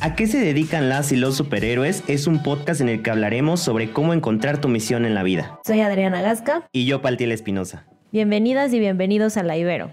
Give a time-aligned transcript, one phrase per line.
[0.00, 2.04] ¿A qué se dedican las y los superhéroes?
[2.06, 5.58] Es un podcast en el que hablaremos sobre cómo encontrar tu misión en la vida.
[5.66, 6.68] Soy Adriana Gasca.
[6.70, 7.84] Y yo, Paltiel Espinosa.
[8.12, 9.90] Bienvenidas y bienvenidos a La Ibero.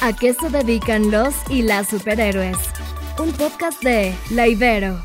[0.00, 2.56] ¿A qué se dedican los y las superhéroes?
[3.18, 5.02] Un podcast de La Ibero.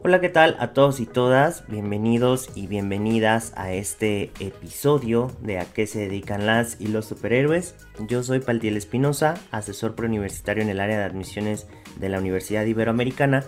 [0.00, 1.66] Hola, ¿qué tal a todos y todas?
[1.66, 7.74] Bienvenidos y bienvenidas a este episodio de A qué se dedican las y los superhéroes.
[8.06, 11.66] Yo soy Paltiel Espinosa, asesor preuniversitario en el área de admisiones
[11.98, 13.42] de la Universidad Iberoamericana.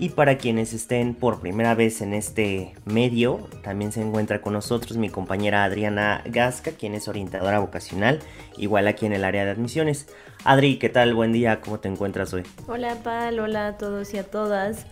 [0.00, 4.96] Y para quienes estén por primera vez en este medio, también se encuentra con nosotros
[4.96, 8.18] mi compañera Adriana Gasca, quien es orientadora vocacional,
[8.56, 10.08] igual aquí en el área de admisiones.
[10.42, 11.14] Adri, ¿qué tal?
[11.14, 12.42] Buen día, ¿cómo te encuentras hoy?
[12.66, 14.86] Hola Pal, hola a todos y a todas.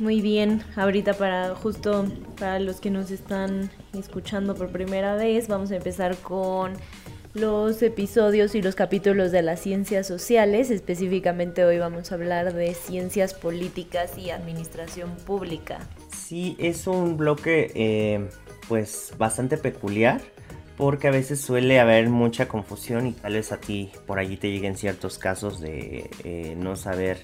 [0.00, 2.06] Muy bien, ahorita para justo
[2.38, 6.72] para los que nos están escuchando por primera vez, vamos a empezar con
[7.34, 10.70] los episodios y los capítulos de las ciencias sociales.
[10.70, 15.80] Específicamente hoy vamos a hablar de ciencias políticas y administración pública.
[16.16, 18.26] Sí, es un bloque eh,
[18.68, 20.22] pues bastante peculiar
[20.78, 24.50] porque a veces suele haber mucha confusión y tal vez a ti por allí te
[24.50, 27.18] lleguen ciertos casos de eh, no saber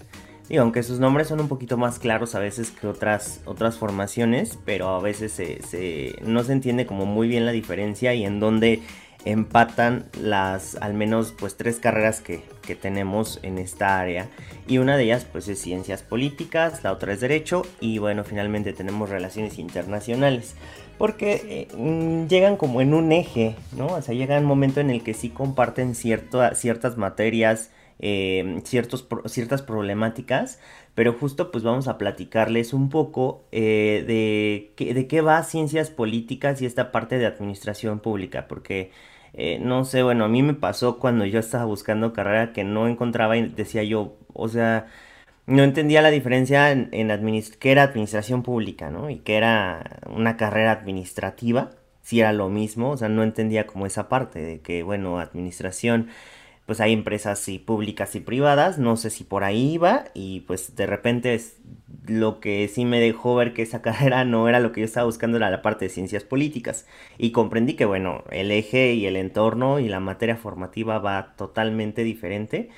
[0.48, 4.58] y aunque sus nombres son un poquito más claros a veces que otras, otras formaciones,
[4.64, 8.82] pero a veces se, no se entiende como muy bien la diferencia y en dónde
[9.24, 14.28] empatan las al menos pues tres carreras que, que, tenemos en esta área.
[14.68, 18.72] Y una de ellas pues es ciencias políticas, la otra es derecho y bueno finalmente
[18.72, 20.54] tenemos relaciones internacionales.
[20.96, 23.88] Porque eh, mm, llegan como en un eje, ¿no?
[23.88, 30.60] O sea, llega un momento en el que sí comparten ciertas materias eh, ciertas problemáticas,
[30.94, 34.04] pero justo pues vamos a platicarles un poco eh,
[34.76, 38.90] de, de qué va ciencias políticas y esta parte de administración pública, porque
[39.32, 42.88] eh, no sé, bueno, a mí me pasó cuando yo estaba buscando carrera que no
[42.88, 44.86] encontraba y decía yo, o sea,
[45.46, 47.08] no entendía la diferencia en, en
[47.60, 49.10] qué era administración pública, ¿no?
[49.10, 53.86] Y que era una carrera administrativa, si era lo mismo, o sea, no entendía como
[53.86, 56.08] esa parte de que, bueno, administración
[56.66, 60.74] pues hay empresas y públicas y privadas, no sé si por ahí iba y pues
[60.74, 61.56] de repente es
[62.06, 65.06] lo que sí me dejó ver que esa carrera no era lo que yo estaba
[65.06, 66.86] buscando, era la parte de ciencias políticas.
[67.18, 72.02] Y comprendí que bueno, el eje y el entorno y la materia formativa va totalmente
[72.04, 72.70] diferente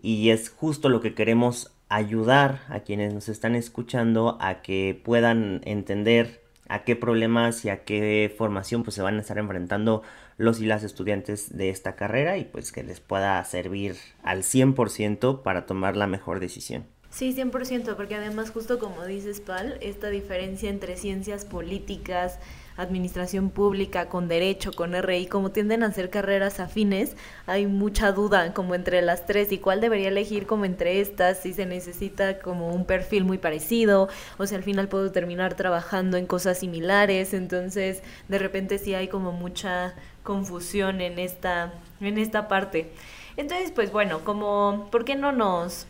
[0.00, 5.60] y es justo lo que queremos ayudar a quienes nos están escuchando a que puedan
[5.64, 10.02] entender a qué problemas y a qué formación pues se van a estar enfrentando
[10.36, 15.42] los y las estudiantes de esta carrera y pues que les pueda servir al 100%
[15.42, 16.86] para tomar la mejor decisión.
[17.10, 22.38] Sí, 100%, porque además justo como dices, Pal, esta diferencia entre ciencias políticas,
[22.76, 27.16] administración pública, con derecho, con RI, como tienden a ser carreras afines,
[27.46, 31.52] hay mucha duda como entre las tres y cuál debería elegir como entre estas, si
[31.52, 36.26] se necesita como un perfil muy parecido, o si al final puedo terminar trabajando en
[36.26, 42.90] cosas similares, entonces de repente sí hay como mucha confusión en esta, en esta parte.
[43.36, 45.86] Entonces, pues bueno, como, ¿por qué no nos,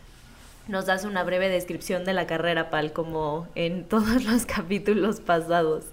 [0.67, 5.85] nos das una breve descripción de la carrera, Pal, como en todos los capítulos pasados?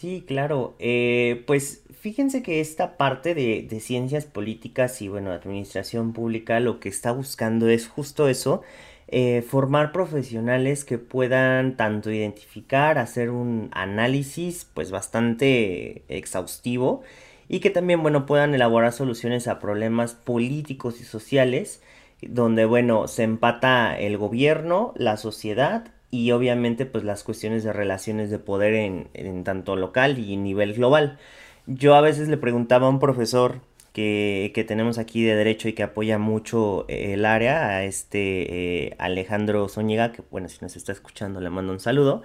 [0.00, 0.76] Sí, claro.
[0.78, 6.80] Eh, pues fíjense que esta parte de, de, ciencias políticas y bueno, administración pública lo
[6.80, 8.62] que está buscando es justo eso,
[9.08, 17.02] eh, formar profesionales que puedan tanto identificar, hacer un análisis pues bastante exhaustivo
[17.46, 21.82] y que también, bueno, puedan elaborar soluciones a problemas políticos y sociales,
[22.22, 28.30] donde, bueno, se empata el gobierno, la sociedad y obviamente pues las cuestiones de relaciones
[28.30, 31.18] de poder en, en tanto local y nivel global.
[31.66, 33.60] Yo a veces le preguntaba a un profesor
[33.92, 38.96] que, que, tenemos aquí de derecho y que apoya mucho el área, a este eh,
[38.98, 42.22] Alejandro Zúñiga, que bueno, si nos está escuchando le mando un saludo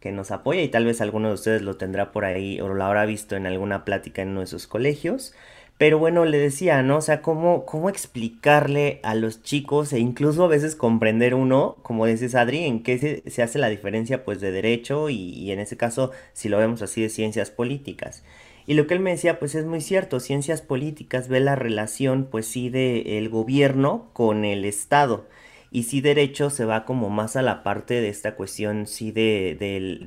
[0.00, 2.84] que nos apoya y tal vez alguno de ustedes lo tendrá por ahí o lo
[2.84, 5.34] habrá visto en alguna plática en uno de sus colegios.
[5.78, 6.96] Pero bueno, le decía, ¿no?
[6.96, 12.04] O sea, cómo, cómo explicarle a los chicos e incluso a veces comprender uno, como
[12.06, 15.60] dices Adri, en qué se, se hace la diferencia pues de derecho y, y, en
[15.60, 18.24] ese caso, si lo vemos así, de ciencias políticas.
[18.66, 22.26] Y lo que él me decía pues es muy cierto, ciencias políticas ve la relación
[22.30, 25.26] pues sí del el gobierno con el Estado
[25.70, 29.56] y sí derecho se va como más a la parte de esta cuestión sí de,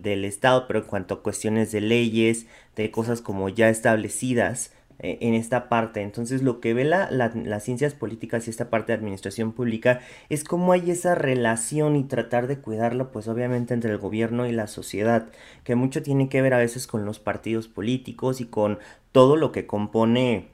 [0.02, 4.74] del Estado, pero en cuanto a cuestiones de leyes, de cosas como ya establecidas
[5.04, 6.02] eh, en esta parte.
[6.04, 10.44] Entonces lo que ve la, las ciencias políticas y esta parte de administración pública es
[10.44, 14.68] cómo hay esa relación y tratar de cuidarlo pues obviamente entre el gobierno y la
[14.68, 15.30] sociedad,
[15.64, 18.78] que mucho tiene que ver a veces con los partidos políticos y con
[19.12, 20.50] todo lo que compone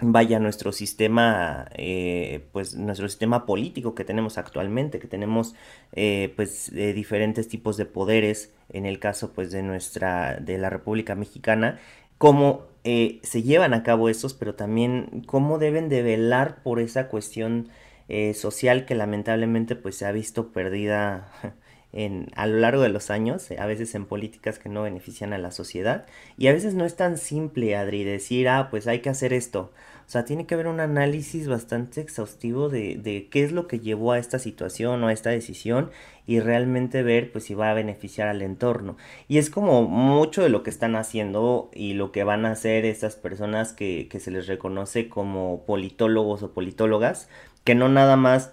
[0.00, 5.54] vaya nuestro sistema eh, pues nuestro sistema político que tenemos actualmente que tenemos
[5.92, 11.14] eh, pues diferentes tipos de poderes en el caso pues de nuestra de la República
[11.14, 11.78] Mexicana
[12.18, 17.08] cómo eh, se llevan a cabo estos pero también cómo deben de velar por esa
[17.08, 17.68] cuestión
[18.34, 21.32] social que lamentablemente pues se ha visto perdida
[21.94, 25.38] en, a lo largo de los años, a veces en políticas que no benefician a
[25.38, 26.06] la sociedad.
[26.36, 29.72] Y a veces no es tan simple, Adri, decir, ah, pues hay que hacer esto.
[30.06, 33.78] O sea, tiene que haber un análisis bastante exhaustivo de, de qué es lo que
[33.78, 35.90] llevó a esta situación o a esta decisión
[36.26, 38.96] y realmente ver pues si va a beneficiar al entorno.
[39.28, 42.84] Y es como mucho de lo que están haciendo y lo que van a hacer
[42.84, 47.28] estas personas que, que se les reconoce como politólogos o politólogas,
[47.64, 48.52] que no nada más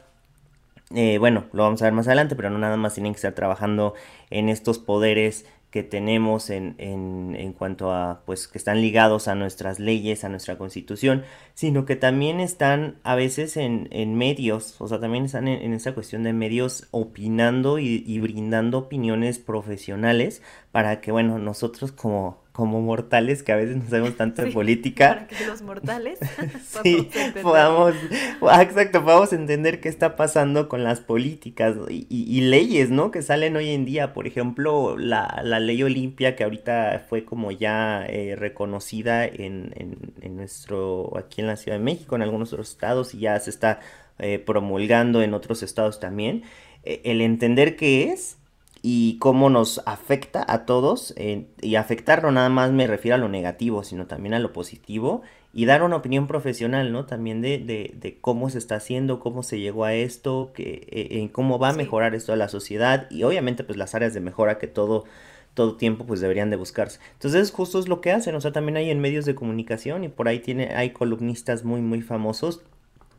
[0.94, 3.33] eh, bueno, lo vamos a ver más adelante, pero no nada más tienen que estar
[3.33, 3.94] trabajando
[4.29, 9.35] en estos poderes que tenemos en, en, en, cuanto a, pues, que están ligados a
[9.35, 11.23] nuestras leyes, a nuestra constitución,
[11.53, 15.94] sino que también están a veces en, en medios, o sea, también están en, esta
[15.94, 20.41] cuestión de medios opinando y, y, brindando opiniones profesionales
[20.73, 25.09] para que, bueno, nosotros como como mortales que a veces no sabemos tanto de política.
[25.09, 26.19] Para que los mortales
[26.83, 27.09] sí,
[27.42, 27.95] podamos,
[28.42, 33.12] ah, exacto, podamos entender qué está pasando con las políticas y, y, leyes, ¿no?
[33.12, 34.13] Que salen hoy en día.
[34.13, 40.13] Por ejemplo, la, la ley Olimpia, que ahorita fue como ya eh, reconocida en, en,
[40.21, 43.50] en, nuestro, aquí en la Ciudad de México, en algunos otros estados, y ya se
[43.50, 43.80] está
[44.19, 46.44] eh, promulgando en otros estados también.
[46.83, 48.38] Eh, el entender qué es
[48.81, 51.13] y cómo nos afecta a todos.
[51.18, 54.54] Eh, y afectar no nada más me refiero a lo negativo, sino también a lo
[54.54, 55.22] positivo.
[55.54, 57.06] Y dar una opinión profesional, ¿no?
[57.06, 61.30] También de, de, de cómo se está haciendo, cómo se llegó a esto, que, eh,
[61.31, 63.07] cómo va a mejorar esto a la sociedad.
[63.12, 65.06] Y obviamente pues las áreas de mejora que todo
[65.54, 67.00] todo tiempo pues deberían de buscarse.
[67.13, 70.07] Entonces justo es lo que hacen, o sea, también hay en medios de comunicación y
[70.07, 72.62] por ahí tiene hay columnistas muy muy famosos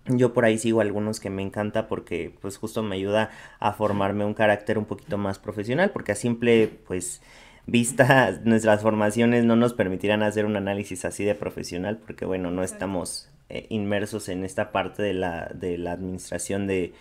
[0.06, 4.24] yo por ahí sigo algunos que me encanta porque pues justo me ayuda a formarme
[4.24, 7.22] un carácter un poquito más profesional porque a simple pues
[7.66, 12.62] vista nuestras formaciones no nos permitirán hacer un análisis así de profesional porque bueno no
[12.64, 16.94] estamos eh, inmersos en esta parte de la, de la administración de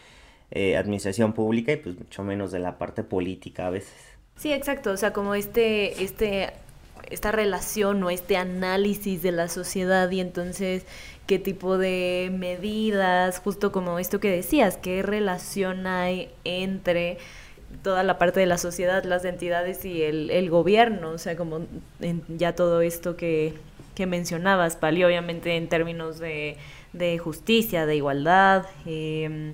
[0.51, 3.93] eh, administración pública y pues mucho menos de la parte política a veces.
[4.35, 6.51] Sí, exacto, o sea, como este, este,
[7.09, 10.85] esta relación o este análisis de la sociedad y entonces
[11.27, 17.17] qué tipo de medidas, justo como esto que decías, qué relación hay entre
[17.83, 21.61] toda la parte de la sociedad, las entidades y el, el gobierno, o sea, como
[22.01, 23.53] en, ya todo esto que,
[23.95, 26.57] que mencionabas, Pali, obviamente en términos de,
[26.93, 29.53] de justicia, de igualdad, eh,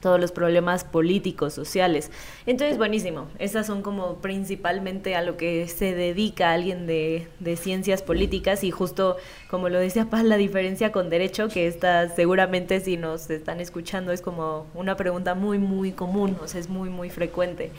[0.00, 2.10] todos los problemas políticos, sociales.
[2.46, 3.28] Entonces, buenísimo.
[3.38, 8.70] Esas son como principalmente a lo que se dedica alguien de, de ciencias políticas y
[8.70, 9.16] justo
[9.50, 14.12] como lo decía Paz, la diferencia con derecho, que esta seguramente si nos están escuchando
[14.12, 17.70] es como una pregunta muy, muy común, o sea, es muy, muy frecuente.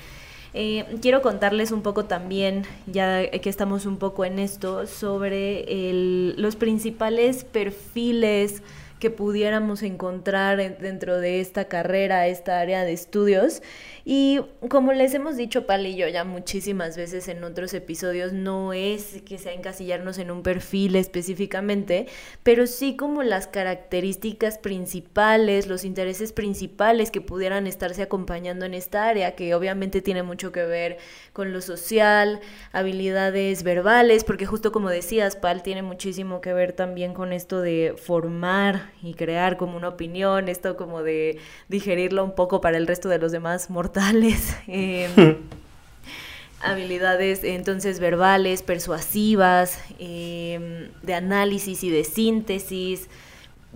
[0.54, 6.36] Eh, quiero contarles un poco también, ya que estamos un poco en esto, sobre el,
[6.38, 8.62] los principales perfiles,
[9.02, 13.64] que pudiéramos encontrar dentro de esta carrera, esta área de estudios.
[14.06, 18.74] Y como les hemos dicho, Pal y yo ya muchísimas veces en otros episodios, no
[18.74, 22.08] es que sea encasillarnos en un perfil específicamente,
[22.44, 29.08] pero sí como las características principales, los intereses principales que pudieran estarse acompañando en esta
[29.08, 30.98] área, que obviamente tiene mucho que ver
[31.34, 32.40] con lo social,
[32.72, 37.96] habilidades verbales, porque justo como decías, Pal tiene muchísimo que ver también con esto de
[37.98, 43.10] formar y crear como una opinión, esto como de digerirlo un poco para el resto
[43.10, 44.56] de los demás mortales.
[44.68, 45.10] Eh,
[46.62, 53.10] habilidades entonces verbales, persuasivas, eh, de análisis y de síntesis,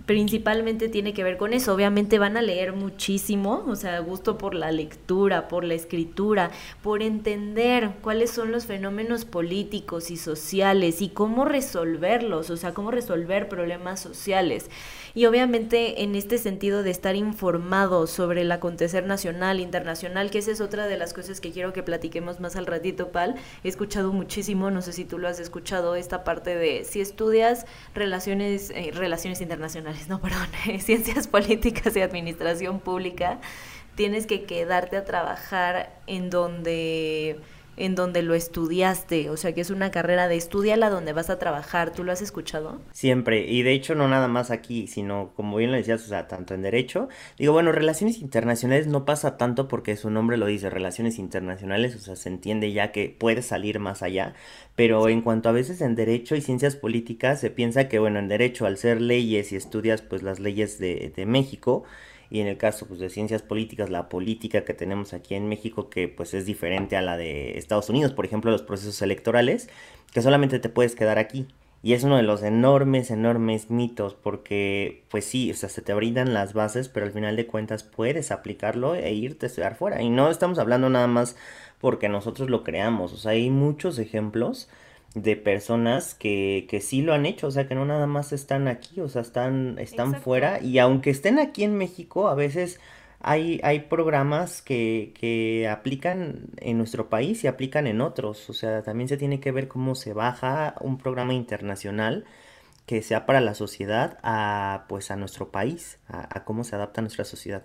[0.04, 1.74] principalmente tiene que ver con eso.
[1.74, 6.50] Obviamente van a leer muchísimo, o sea, gusto por la lectura, por la escritura,
[6.82, 12.90] por entender cuáles son los fenómenos políticos y sociales y cómo resolverlos, o sea, cómo
[12.90, 14.70] resolver problemas sociales.
[15.14, 20.50] Y obviamente en este sentido de estar informado sobre el acontecer nacional, internacional, que esa
[20.50, 23.36] es otra de las cosas que quiero que platiquemos más al ratito, Pal.
[23.64, 27.64] He escuchado muchísimo, no sé si tú lo has escuchado, esta parte de si estudias
[27.94, 30.48] relaciones, eh, relaciones internacionales, no, perdón,
[30.80, 33.38] ciencias políticas y administración pública,
[33.94, 37.40] tienes que quedarte a trabajar en donde
[37.76, 41.38] en donde lo estudiaste, o sea que es una carrera de estudiala donde vas a
[41.38, 42.80] trabajar, ¿tú lo has escuchado?
[42.92, 46.26] Siempre, y de hecho no nada más aquí, sino como bien lo decías, o sea,
[46.28, 50.70] tanto en derecho, digo, bueno, relaciones internacionales no pasa tanto porque su nombre lo dice,
[50.70, 54.34] relaciones internacionales, o sea, se entiende ya que puede salir más allá,
[54.74, 58.28] pero en cuanto a veces en derecho y ciencias políticas se piensa que, bueno, en
[58.28, 61.84] derecho al ser leyes y estudias pues las leyes de, de México,
[62.30, 65.90] y en el caso pues, de ciencias políticas, la política que tenemos aquí en México,
[65.90, 69.68] que pues es diferente a la de Estados Unidos, por ejemplo, los procesos electorales,
[70.12, 71.46] que solamente te puedes quedar aquí.
[71.82, 75.94] Y es uno de los enormes, enormes mitos, porque pues sí, o sea, se te
[75.94, 80.02] brindan las bases, pero al final de cuentas puedes aplicarlo e irte a estudiar fuera.
[80.02, 81.36] Y no estamos hablando nada más
[81.80, 84.68] porque nosotros lo creamos, o sea, hay muchos ejemplos
[85.16, 88.68] de personas que, que sí lo han hecho, o sea, que no nada más están
[88.68, 92.78] aquí, o sea, están, están fuera y aunque estén aquí en México, a veces
[93.20, 98.82] hay, hay programas que, que aplican en nuestro país y aplican en otros, o sea,
[98.82, 102.26] también se tiene que ver cómo se baja un programa internacional
[102.84, 107.24] que sea para la sociedad a pues a nuestro país, a, cómo se adapta nuestra
[107.24, 107.64] sociedad.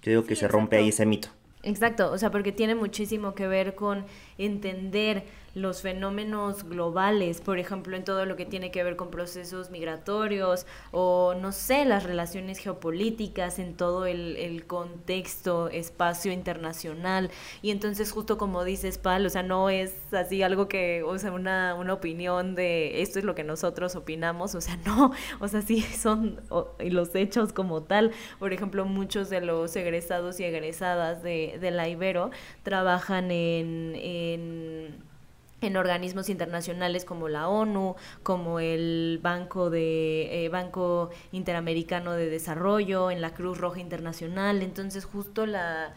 [0.00, 1.28] Yo digo que se rompe ahí ese mito.
[1.64, 4.04] Exacto, o sea, porque tiene muchísimo que ver con
[4.38, 5.24] entender
[5.54, 10.66] los fenómenos globales, por ejemplo, en todo lo que tiene que ver con procesos migratorios
[10.90, 17.30] o, no sé, las relaciones geopolíticas, en todo el, el contexto, espacio internacional.
[17.62, 21.30] Y entonces, justo como dices, Pal, o sea, no es así algo que, o sea,
[21.32, 25.62] una, una opinión de esto es lo que nosotros opinamos, o sea, no, o sea,
[25.62, 26.40] sí son
[26.80, 28.10] los hechos como tal.
[28.40, 32.30] Por ejemplo, muchos de los egresados y egresadas de, de la Ibero
[32.64, 33.94] trabajan en,
[34.32, 43.10] en organismos internacionales como la ONU, como el Banco de eh, Banco Interamericano de Desarrollo,
[43.10, 45.94] en la Cruz Roja Internacional, entonces justo la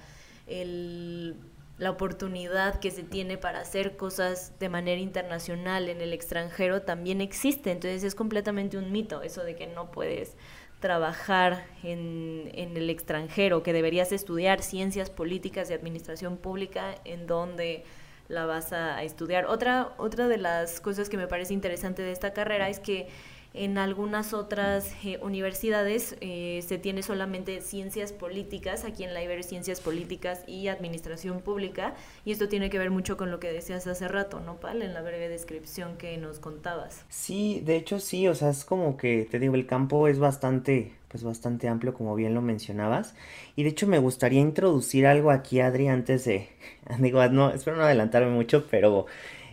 [1.77, 7.21] la oportunidad que se tiene para hacer cosas de manera internacional en el extranjero también
[7.21, 10.35] existe, entonces es completamente un mito eso de que no puedes
[10.79, 17.83] trabajar en, en el extranjero, que deberías estudiar ciencias políticas y administración pública en donde
[18.27, 19.45] la vas a estudiar.
[19.45, 23.07] Otra, otra de las cosas que me parece interesante de esta carrera es que
[23.53, 29.41] en algunas otras eh, universidades eh, se tiene solamente ciencias políticas, aquí en la Ibero
[29.41, 33.87] ciencias políticas y administración pública, y esto tiene que ver mucho con lo que decías
[33.87, 34.81] hace rato, ¿no, Pal?
[34.81, 37.05] En la breve descripción que nos contabas.
[37.09, 40.93] Sí, de hecho sí, o sea, es como que, te digo, el campo es bastante,
[41.07, 43.15] pues bastante amplio, como bien lo mencionabas,
[43.55, 46.49] y de hecho me gustaría introducir algo aquí, Adri, antes de,
[46.99, 49.05] digo, no, espero no adelantarme mucho, pero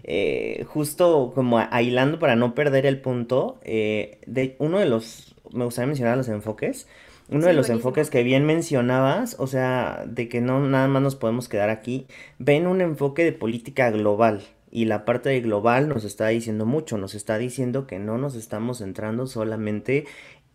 [0.02, 5.64] eh, justo como aislando para no perder el punto, eh, de uno de los, me
[5.64, 6.87] gustaría mencionar los enfoques,
[7.30, 11.16] uno de los enfoques que bien mencionabas, o sea, de que no nada más nos
[11.16, 12.06] podemos quedar aquí,
[12.38, 14.42] ven un enfoque de política global.
[14.70, 18.34] Y la parte de global nos está diciendo mucho, nos está diciendo que no nos
[18.34, 20.04] estamos centrando solamente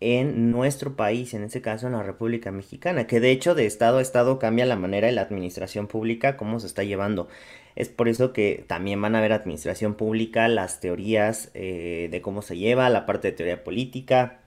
[0.02, 3.98] en nuestro país, en este caso en la República Mexicana, que de hecho de estado
[3.98, 7.28] a estado cambia la manera de la administración pública, cómo se está llevando.
[7.76, 12.42] Es por eso que también van a ver administración pública, las teorías eh, de cómo
[12.42, 14.40] se lleva, la parte de teoría política,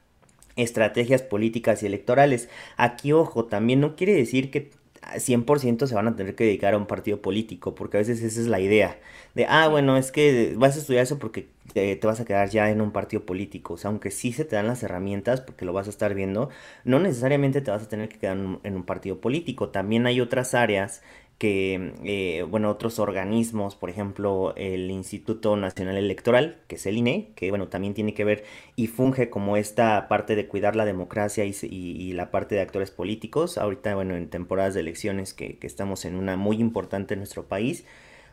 [0.56, 2.48] estrategias políticas y electorales.
[2.76, 4.70] Aquí, ojo, también no quiere decir que
[5.16, 8.40] 100% se van a tener que dedicar a un partido político, porque a veces esa
[8.40, 8.98] es la idea.
[9.34, 12.70] De, ah, bueno, es que vas a estudiar eso porque te, vas a quedar ya
[12.70, 13.74] en un partido político.
[13.74, 16.50] O sea, aunque sí se te dan las herramientas, porque lo vas a estar viendo,
[16.84, 19.70] no necesariamente te vas a tener que quedar en un partido político.
[19.70, 21.02] También hay otras áreas
[21.42, 27.32] que, eh, bueno, otros organismos, por ejemplo, el Instituto Nacional Electoral, que es el INE,
[27.34, 28.44] que, bueno, también tiene que ver
[28.76, 33.58] y funge como esta parte de cuidar la democracia y, la parte de actores políticos.
[33.58, 37.48] Ahorita, bueno, en temporadas de elecciones que, que estamos en una muy importante en nuestro
[37.48, 37.86] país,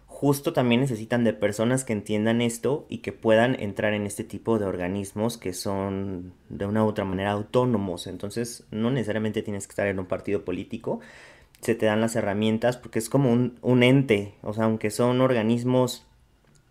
[0.06, 4.60] justo también necesitan de personas que entiendan esto y que puedan entrar en este tipo
[4.60, 8.06] de organismos que son de una u otra manera autónomos.
[8.06, 11.00] Entonces, no necesariamente tienes que estar en un partido político,
[11.62, 16.06] se te dan las herramientas porque es como un, ente, o sea, aunque son organismos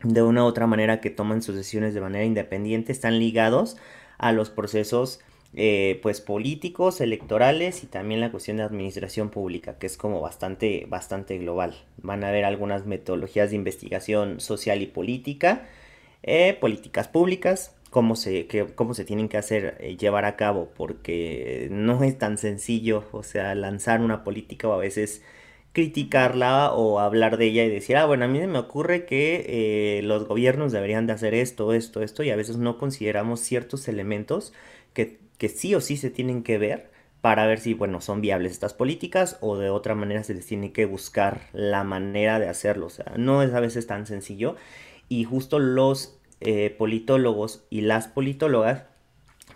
[0.02, 3.76] de una u otra manera que toman sus decisiones de manera independiente, están ligados
[4.16, 5.20] a los procesos
[5.54, 10.86] eh, pues políticos, electorales y también la cuestión de administración pública, que es como bastante,
[10.88, 11.74] bastante global.
[12.02, 15.66] Van a haber algunas metodologías de investigación social y política,
[16.22, 21.68] eh, políticas públicas, cómo se, cómo se tienen que hacer, eh, llevar a cabo, porque
[21.70, 25.22] no es tan sencillo, o sea, lanzar una política o a veces
[25.72, 30.02] criticarla o hablar de ella y decir, ah, bueno, a mí me ocurre que eh,
[30.02, 34.52] los gobiernos deberían de hacer esto, esto, esto, y a veces no consideramos ciertos elementos
[34.92, 36.90] que, que sí o sí se tienen que ver
[37.20, 40.72] para ver si, bueno, son viables estas políticas o de otra manera se les tiene
[40.72, 42.86] que buscar la manera de hacerlo.
[42.86, 44.56] O sea, no es a veces tan sencillo.
[45.08, 48.84] Y justo los eh, politólogos y las politólogas,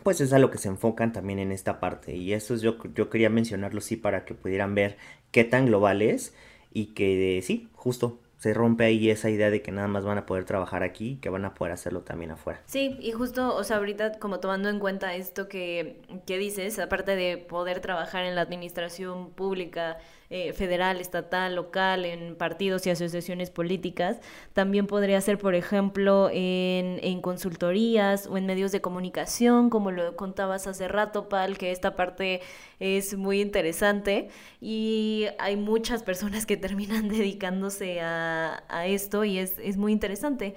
[0.03, 2.17] pues es a lo que se enfocan también en esta parte.
[2.17, 4.97] Y eso yo, yo quería mencionarlo sí para que pudieran ver
[5.31, 6.35] qué tan global es
[6.73, 10.27] y que sí, justo se rompe ahí esa idea de que nada más van a
[10.27, 12.61] poder trabajar aquí, que van a poder hacerlo también afuera.
[12.67, 17.15] Sí, y justo, o sea, ahorita como tomando en cuenta esto que, que dices, aparte
[17.15, 19.99] de poder trabajar en la administración pública,
[20.35, 24.19] eh, federal, estatal, local, en partidos y asociaciones políticas.
[24.55, 30.17] También podría ser, por ejemplo, en, en consultorías o en medios de comunicación, como lo
[30.17, 32.41] contabas hace rato, Pal, que esta parte
[32.81, 39.59] es muy interesante y hay muchas personas que terminan dedicándose a, a esto y es,
[39.59, 40.55] es muy interesante.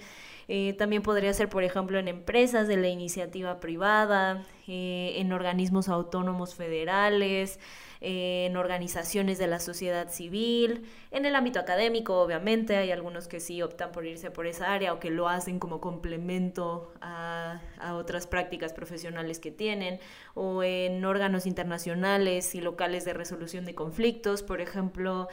[0.48, 5.89] Eh, también podría ser, por ejemplo, en empresas de la iniciativa privada, eh, en organismos
[5.89, 7.60] autónomos federales,
[8.07, 13.63] en organizaciones de la sociedad civil, en el ámbito académico, obviamente, hay algunos que sí
[13.63, 17.62] optan por irse por esa área o que lo hacen como complemento a,
[17.95, 20.00] otras prácticas profesionales que tienen,
[20.35, 25.27] o en órganos internacionales y locales de resolución de conflictos, por ejemplo.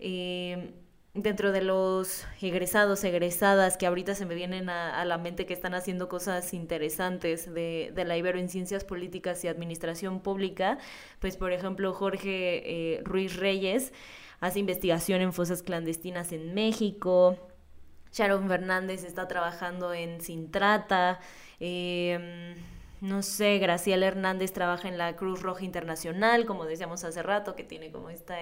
[0.00, 0.72] Eh,
[1.16, 5.74] dentro de los egresados, egresadas que ahorita se me vienen a, la mente que están
[5.74, 10.78] haciendo cosas interesantes de, la Ibero en Ciencias Políticas y Administración Pública,
[11.18, 13.92] pues por ejemplo Jorge eh, Ruiz Reyes
[14.40, 17.36] hace investigación en fosas clandestinas en México,
[18.12, 21.20] Sharon Fernández está trabajando en Sintrata,
[21.60, 22.54] em,
[23.00, 27.64] no sé, Graciela Hernández trabaja en la Cruz Roja Internacional, como decíamos hace rato, que
[27.64, 28.40] tiene como esta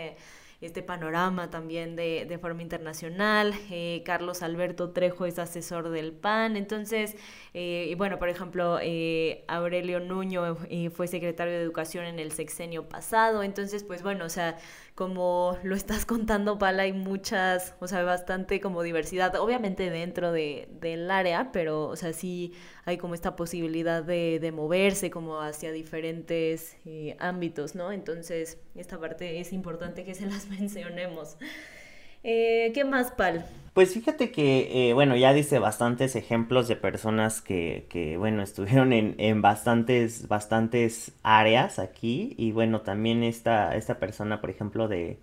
[0.60, 3.54] este panorama también de, de forma internacional.
[3.70, 6.56] Eh, Carlos Alberto Trejo es asesor del PAN.
[6.56, 7.16] Entonces,
[7.52, 10.56] eh, y bueno, por ejemplo, eh, Aurelio Nuño
[10.94, 13.42] fue secretario de Educación en el sexenio pasado.
[13.42, 14.56] Entonces, pues bueno, o sea,
[14.94, 20.68] como lo estás contando, Pala, hay muchas, o sea, bastante como diversidad, obviamente dentro de,
[20.80, 22.52] del área, pero, o sea, sí
[22.84, 27.90] hay como esta posibilidad de, de moverse como hacia diferentes eh, ámbitos, ¿no?
[27.90, 31.36] Entonces, esta parte es importante que se las mencionemos.
[32.24, 33.46] Eh, ¿Qué más, Pal?
[33.74, 38.92] Pues fíjate que, eh, bueno, ya dice bastantes ejemplos de personas que, que bueno, estuvieron
[38.92, 42.34] en, en, bastantes, bastantes áreas aquí.
[42.38, 45.18] Y bueno, también esta, esta persona, por ejemplo, de,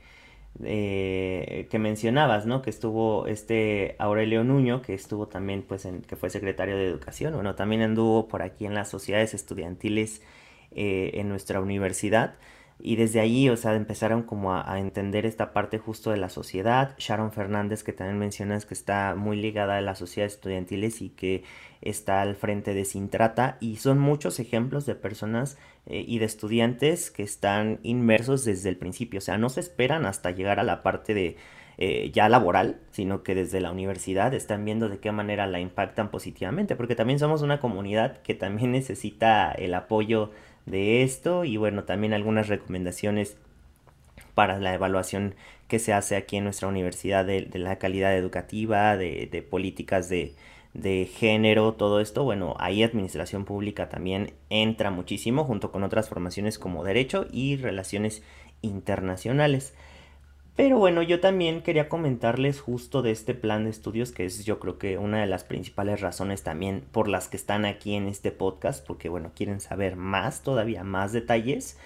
[0.60, 2.62] que mencionabas, ¿no?
[2.62, 7.34] Que estuvo este Aurelio Nuño, que estuvo también, pues, en, que fue secretario de Educación.
[7.34, 10.22] Bueno, también anduvo por aquí en las sociedades estudiantiles
[10.72, 12.36] eh, en nuestra universidad.
[12.84, 16.96] Y desde ahí, o sea, empezaron como a, entender esta parte justo de la sociedad.
[16.98, 21.44] Sharon Fernández, que también mencionas que está muy ligada a las sociedades estudiantiles y que
[21.82, 23.58] está al frente de Sintrata.
[23.60, 28.78] Y son muchos ejemplos de personas eh, y de estudiantes que están inmersos desde el
[28.78, 29.20] principio.
[29.20, 31.38] O sea, no se esperan hasta llegar a la parte de
[31.78, 36.12] eh, ya laboral, sino que desde la universidad están viendo de qué manera la impactan
[36.12, 36.76] positivamente.
[36.76, 40.32] Porque también somos una comunidad que también necesita el apoyo
[40.65, 43.38] de esto y bueno, también algunas recomendaciones
[44.36, 45.36] para la evaluación
[45.67, 50.36] que se hace aquí en nuestra universidad de, la calidad educativa, de, políticas de,
[51.13, 56.84] género, todo esto, bueno, ahí administración pública también entra muchísimo junto con otras formaciones como
[56.84, 58.24] derecho y relaciones
[58.62, 59.74] internacionales.
[60.62, 64.60] Pero bueno, yo también quería comentarles justo de este plan de estudios, que es yo
[64.60, 68.30] creo que una de las principales razones también por las que están aquí en este
[68.30, 71.80] podcast, porque bueno, quieren saber más, todavía más detalles,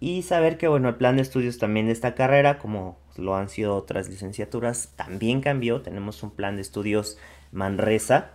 [0.00, 3.48] y saber que bueno, el plan de estudios también de esta carrera, como lo han
[3.48, 5.82] sido otras licenciaturas, también cambió.
[5.82, 7.18] Tenemos un plan de estudios
[7.52, 8.32] Manresa,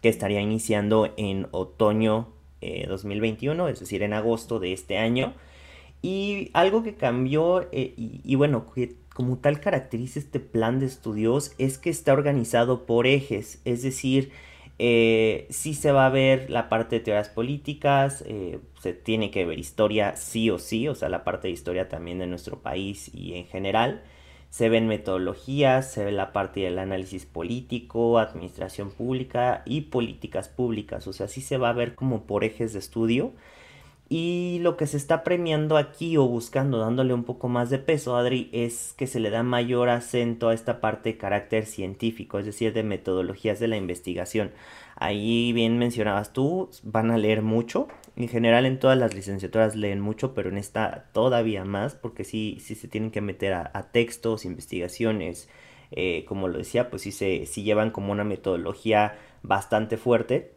[0.00, 2.32] que estaría iniciando en otoño
[2.88, 5.34] 2021, eh, es decir, en agosto de este año.
[6.04, 11.54] Y algo que cambió eh, y, bueno, que como tal caracteriza este plan de estudios
[11.56, 14.30] es que está organizado por ejes, es decir,
[14.78, 19.46] eh, sí se va a ver la parte de teorías políticas, eh, se tiene que
[19.46, 23.10] ver historia sí o sí, o sea, la parte de historia también de nuestro país
[23.14, 24.02] y en general.
[24.50, 31.06] Se ven metodologías, se ve la parte del análisis político, administración pública y políticas públicas,
[31.06, 33.32] o sea, sí se va a ver como por ejes de estudio
[34.08, 38.16] y lo que se está premiando aquí o buscando, dándole un poco más de peso,
[38.16, 42.44] Adri, es que se le da mayor acento a esta parte de carácter científico, es
[42.44, 44.52] decir, de metodologías de la investigación.
[44.96, 47.88] Ahí bien mencionabas tú, van a leer mucho.
[48.16, 52.58] En general en todas las licenciaturas leen mucho, pero en esta todavía más, porque sí,
[52.60, 55.48] sí se tienen que meter a, textos, investigaciones.
[55.90, 60.54] Eh, como lo decía, pues sí se sí llevan como una metodología bastante fuerte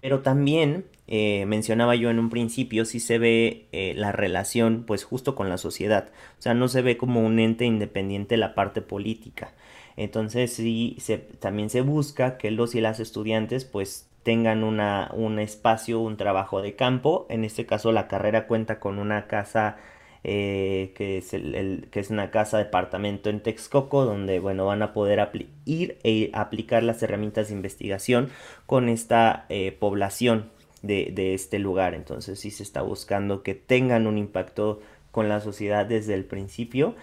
[0.00, 5.04] Pero también eh, mencionaba yo en un principio, sí se ve eh, la relación pues
[5.04, 6.10] justo con la sociedad.
[6.38, 9.52] O sea, no se ve como un ente independiente la parte política.
[9.96, 15.38] Entonces sí, se, también se busca que los y las estudiantes pues tengan una, un
[15.38, 17.26] espacio, un trabajo de campo.
[17.28, 19.76] En este caso la carrera cuenta con una casa
[20.24, 24.92] eh, que, es el, que es una casa departamento en Texcoco, donde bueno, van a
[24.92, 25.28] poder
[25.64, 28.30] ir e aplicar las herramientas de investigación
[28.66, 30.50] con esta eh, población
[30.82, 31.94] de, este lugar.
[31.94, 34.80] Entonces sí se está buscando que tengan un impacto
[35.10, 36.94] con la sociedad desde el principio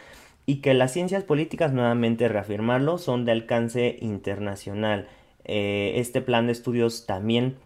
[0.46, 5.08] y que las ciencias políticas, nuevamente reafirmarlo, son de alcance internacional.
[5.46, 7.58] Eh, este plan de estudios también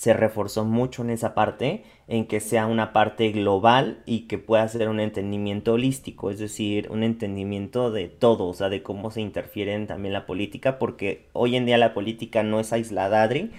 [0.00, 4.66] se reforzó mucho en esa parte, en que sea una parte global y que pueda
[4.66, 9.20] ser un entendimiento holístico, es decir, un entendimiento de todo, o sea, de cómo se
[9.20, 13.50] interfiere en también la política, porque hoy en día la política no es aislada, Adri,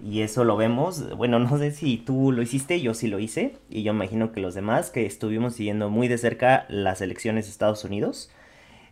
[0.00, 3.56] y eso lo vemos, bueno, no sé si tú lo hiciste, yo sí lo hice,
[3.68, 7.50] y yo imagino que los demás que estuvimos siguiendo muy de cerca las elecciones de
[7.50, 8.30] Estados Unidos,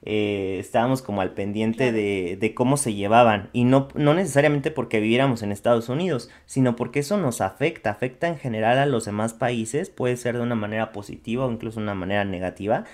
[0.06, 5.00] eh, estábamos como al pendiente de, de, cómo se llevaban, y no, no necesariamente porque
[5.00, 9.34] viviéramos en Estados Unidos, sino porque eso nos afecta, afecta en general a los demás
[9.34, 12.84] países, puede ser de una manera positiva o incluso de una manera negativa,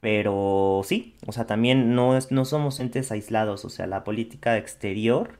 [0.00, 4.56] pero sí, o sea, también no, es, no somos entes aislados, o sea, la política
[4.56, 5.38] exterior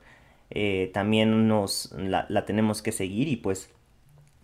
[0.55, 3.71] eh, también nos la, tenemos que seguir y pues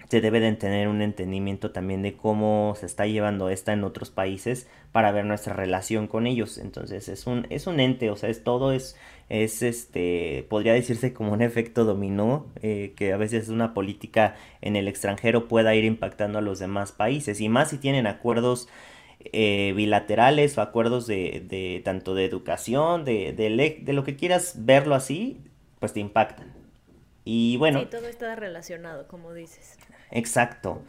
[0.10, 4.10] se debe de tener un entendimiento también de cómo se está llevando esta en otros
[4.10, 6.58] países para ver nuestra relación con ellos.
[6.58, 8.98] Entonces es un, es un ente, o sea, es todo, es,
[9.30, 14.76] es este, podría decirse como un efecto dominó, eh, que a veces una política en
[14.76, 17.40] el extranjero pueda ir impactando a los demás países.
[17.40, 18.68] Y más si tienen acuerdos
[19.20, 24.96] eh, bilaterales o acuerdos de, de, tanto de educación, de, de lo que quieras verlo
[24.96, 25.38] así,
[25.80, 26.59] pues te impactan.
[27.32, 27.82] Y bueno.
[27.82, 29.78] Sí, todo está relacionado, como dices.
[30.10, 30.82] Exacto.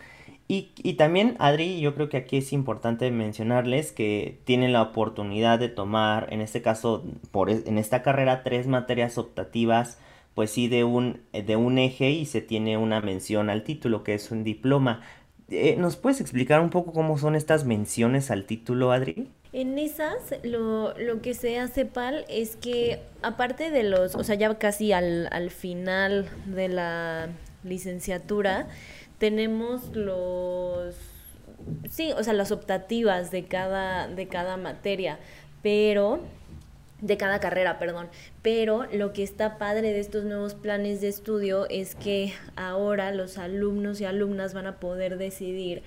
[0.48, 5.58] Y, y, también, Adri, yo creo que aquí es importante mencionarles que tienen la oportunidad
[5.58, 9.98] de tomar, en este caso, por, en esta carrera, tres materias optativas,
[10.34, 14.14] pues sí, de un, de un eje y se tiene una mención al título, que
[14.14, 15.02] es un diploma.
[15.50, 19.28] Eh, ¿Nos puedes explicar un poco cómo son estas menciones al título, Adri?
[19.52, 24.36] En esas, lo, lo que se hace, Pal, es que aparte de los, o sea,
[24.36, 27.28] ya casi al, al final de la
[27.64, 28.68] licenciatura,
[29.18, 30.94] tenemos los,
[31.90, 35.18] sí, o sea, las optativas de cada, de cada materia,
[35.62, 36.20] pero
[37.00, 38.08] de cada carrera, perdón.
[38.42, 43.36] Pero lo que está padre de estos nuevos planes de estudio es que ahora los
[43.36, 45.82] alumnos y alumnas van a poder decidir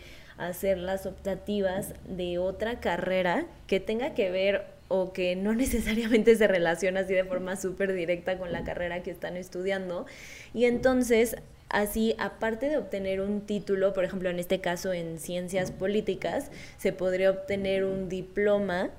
[0.47, 6.47] hacer las optativas de otra carrera que tenga que ver o que no necesariamente se
[6.47, 10.05] relaciona así de forma súper directa con la carrera que están estudiando.
[10.53, 11.35] Y entonces,
[11.69, 16.93] así, aparte de obtener un título, por ejemplo, en este caso en ciencias políticas, se
[16.93, 18.91] podría obtener un diploma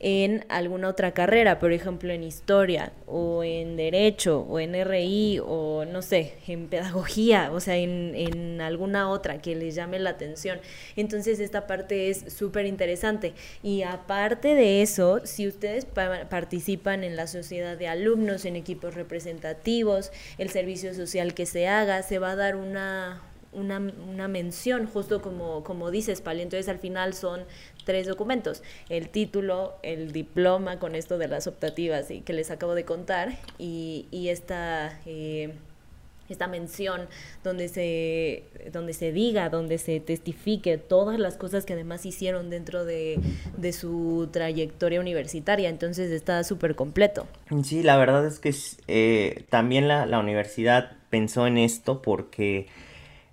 [0.00, 5.84] en alguna otra carrera, por ejemplo en historia o en derecho o en RI o
[5.84, 10.58] no sé, en pedagogía, o sea, en, en alguna otra que les llame la atención.
[10.96, 13.34] Entonces esta parte es súper interesante.
[13.62, 20.12] Y aparte de eso, si ustedes participan en la sociedad de alumnos, en equipos representativos,
[20.38, 25.20] el servicio social que se haga, se va a dar una, una, una, mención, justo
[25.20, 26.42] como, como dices, Pali.
[26.42, 27.44] Entonces, al final son
[27.84, 32.74] tres documentos, el título, el diploma con esto de las optativas y que les acabo
[32.74, 35.00] de contar y, y esta...
[35.06, 35.54] Eh,
[36.28, 37.08] esta mención
[37.42, 42.84] donde se, donde se diga, donde se testifique todas las cosas que además hicieron dentro
[42.84, 43.18] de,
[43.56, 45.68] de su trayectoria universitaria.
[45.68, 47.26] Entonces está súper completo.
[47.64, 48.54] Sí, la verdad es que
[48.86, 52.68] eh, también la, la universidad pensó en esto porque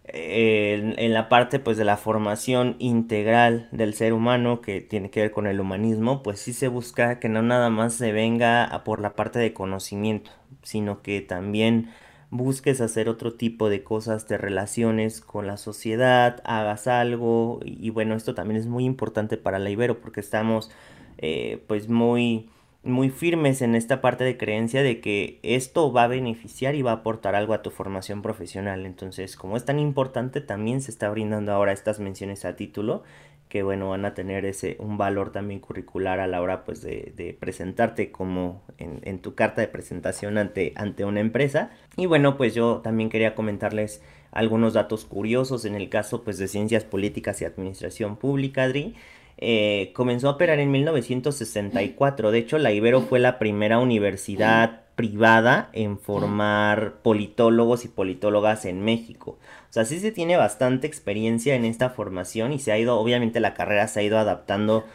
[0.08, 5.32] en, la parte pues de la formación integral del ser humano que tiene que ver
[5.32, 9.02] con el humanismo pues sí se busca que no nada más se venga a por
[9.02, 10.32] la parte de conocimiento
[10.64, 11.90] sino que también
[12.30, 17.60] busques hacer otro tipo de cosas de relaciones con la sociedad hagas algo.
[17.64, 20.70] Y, bueno esto también es muy importante para la Ibero porque estamos
[21.18, 22.50] eh, pues muy
[22.88, 26.92] muy firmes en esta parte de creencia de que esto va a beneficiar y va
[26.92, 28.86] a aportar algo a tu formación profesional.
[28.86, 33.04] Entonces, como es tan importante, también se está brindando ahora estas menciones a título
[33.50, 37.38] que bueno van a tener ese un valor también curricular a la hora pues de,
[37.40, 42.54] presentarte como en, en, tu carta de presentación ante, ante una empresa y bueno pues
[42.54, 47.46] yo también quería comentarles algunos datos curiosos en el caso pues de ciencias políticas y
[47.46, 48.96] administración pública Adri
[49.38, 52.32] eh, comenzó a operar en 1964.
[52.32, 58.82] De hecho, la Ibero fue la primera universidad privada en formar politólogos y politólogas en
[58.82, 59.38] México.
[59.70, 63.40] O sea, sí se tiene bastante experiencia en esta formación y se ha ido, obviamente
[63.40, 64.86] la carrera se ha ido adaptando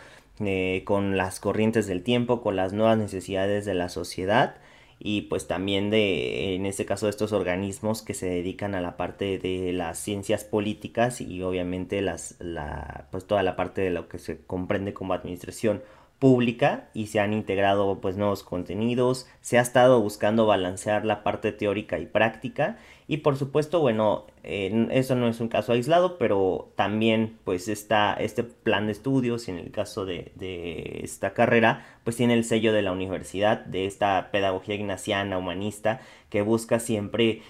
[0.41, 4.57] eh, con las corrientes del tiempo, con las nuevas necesidades de la sociedad
[5.05, 8.97] y pues también de, en este caso, de estos organismos que se dedican a la
[8.97, 14.09] parte de las ciencias políticas y obviamente las, la, pues toda la parte de lo
[14.09, 15.83] que se comprende como administración
[16.23, 21.51] pública y se han integrado pues nuevos contenidos, se ha estado buscando balancear la parte
[21.51, 27.39] teórica y práctica y por supuesto bueno eso no es un caso aislado pero también
[27.43, 32.35] pues está este plan de estudios en el caso de, de esta carrera pues tiene
[32.35, 37.43] el sello de la universidad de esta pedagogía ignaciana humanista que busca siempre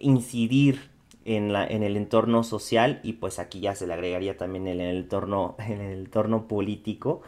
[0.00, 0.90] incidir
[1.24, 4.80] en, la, en el entorno social y pues aquí ya se le agregaría también el
[4.80, 7.22] entorno, en el entorno político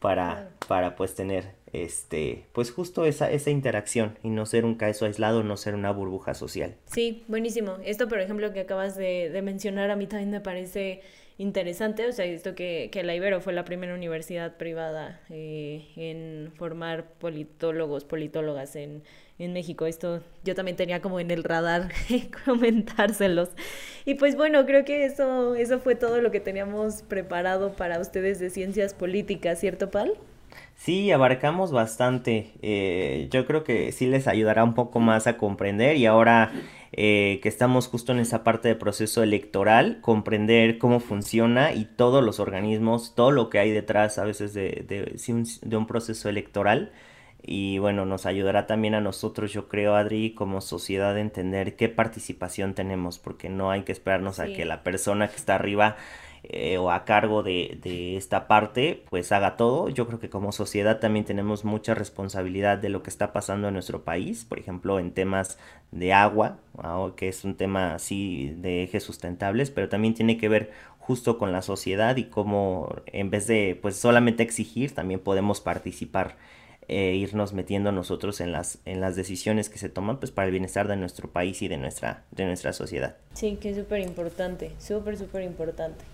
[0.00, 5.04] para, para pues tener este, pues justo esa, esa interacción y no ser un caso
[5.04, 6.74] aislado, no ser una burbuja social.
[6.86, 7.76] Sí, buenísimo.
[7.84, 11.02] Esto, por ejemplo, que acabas de, de mencionar, a mí también me parece
[11.40, 16.52] interesante, o sea, esto que, que la Ibero fue la primera universidad privada eh, en
[16.54, 19.02] formar politólogos, politólogas en,
[19.38, 19.86] en México.
[19.86, 21.90] Esto yo también tenía como en el radar
[22.44, 23.48] comentárselos.
[24.04, 28.38] Y pues bueno, creo que eso, eso fue todo lo que teníamos preparado para ustedes
[28.38, 30.12] de ciencias políticas, ¿cierto, Pal?
[30.76, 32.52] Sí, abarcamos bastante.
[32.62, 36.52] Eh, yo creo que sí les ayudará un poco más a comprender y ahora
[36.92, 42.24] eh, que estamos justo en esa parte de proceso electoral, comprender cómo funciona y todos
[42.24, 46.28] los organismos, todo lo que hay detrás a veces de, de, un, de un proceso
[46.28, 46.92] electoral
[47.42, 51.88] y bueno, nos ayudará también a nosotros, yo creo, Adri, como sociedad, a entender qué
[51.88, 55.96] participación tenemos, porque no hay que esperarnos a que la persona que está arriba
[56.42, 59.88] eh, o a cargo de, de, esta parte, pues haga todo.
[59.88, 63.74] Yo creo que como sociedad también tenemos mucha responsabilidad de lo que está pasando en
[63.74, 65.58] nuestro país, por ejemplo, en temas
[65.90, 66.58] de agua,
[67.16, 71.52] que es un tema así de ejes sustentables, pero también tiene que ver justo con
[71.52, 76.36] la sociedad y cómo en vez de pues solamente exigir, también podemos participar
[76.88, 80.52] e irnos metiendo nosotros en las, en las decisiones que se toman pues para el
[80.52, 83.16] bienestar de nuestro país y de nuestra, de nuestra sociedad.
[83.34, 86.04] Sí, que es súper importante, súper, súper importante.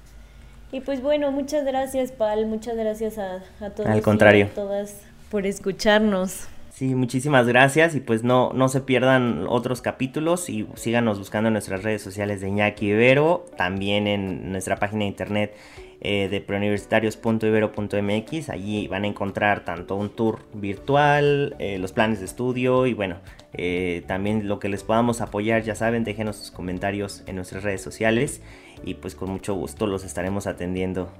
[0.72, 4.46] Y pues bueno, muchas gracias Pal, muchas gracias a, a todos Al contrario.
[4.46, 5.00] y a todas
[5.30, 6.48] por escucharnos.
[6.70, 11.54] Sí, muchísimas gracias y pues no, no se pierdan otros capítulos y síganos buscando en
[11.54, 15.54] nuestras redes sociales de Iñaki Ibero, también en nuestra página de internet
[16.02, 18.50] eh, de preuniversitarios.ibero.mx.
[18.50, 23.16] Allí van a encontrar tanto un tour virtual, eh, los planes de estudio y bueno,
[23.54, 27.80] eh, también lo que les podamos apoyar, ya saben, déjenos sus comentarios en nuestras redes
[27.80, 28.42] sociales
[28.82, 31.12] y pues con mucho gusto los estaremos atendiendo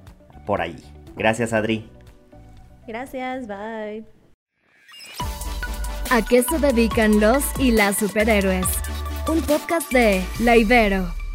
[0.47, 0.83] por allí.
[1.17, 1.89] Gracias Adri.
[2.87, 4.05] Gracias, bye.
[6.11, 8.67] ¿A qué se dedican los y las superhéroes?
[9.29, 11.26] Un podcast de La Ibero.